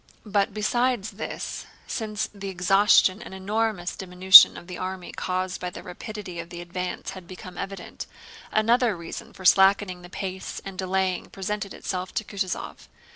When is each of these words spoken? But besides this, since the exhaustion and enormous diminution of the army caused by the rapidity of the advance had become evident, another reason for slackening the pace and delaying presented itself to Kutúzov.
But 0.25 0.51
besides 0.51 1.11
this, 1.11 1.67
since 1.85 2.27
the 2.33 2.49
exhaustion 2.49 3.21
and 3.21 3.35
enormous 3.35 3.95
diminution 3.95 4.57
of 4.57 4.65
the 4.65 4.79
army 4.79 5.11
caused 5.11 5.61
by 5.61 5.69
the 5.69 5.83
rapidity 5.83 6.39
of 6.39 6.49
the 6.49 6.59
advance 6.59 7.11
had 7.11 7.27
become 7.27 7.55
evident, 7.55 8.07
another 8.51 8.97
reason 8.97 9.31
for 9.31 9.45
slackening 9.45 10.01
the 10.01 10.09
pace 10.09 10.59
and 10.65 10.75
delaying 10.75 11.29
presented 11.29 11.71
itself 11.71 12.15
to 12.15 12.23
Kutúzov. 12.23 12.87